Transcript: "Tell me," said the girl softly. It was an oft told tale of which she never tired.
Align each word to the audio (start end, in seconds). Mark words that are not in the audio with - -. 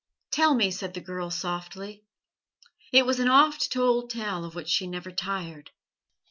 "Tell 0.31 0.55
me," 0.55 0.71
said 0.71 0.95
the 0.95 0.99
girl 0.99 1.29
softly. 1.29 2.03
It 2.91 3.05
was 3.05 3.19
an 3.19 3.27
oft 3.29 3.71
told 3.71 4.09
tale 4.09 4.43
of 4.45 4.55
which 4.55 4.67
she 4.69 4.87
never 4.87 5.11
tired. 5.11 5.69